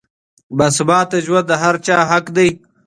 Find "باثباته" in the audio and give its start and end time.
0.57-1.17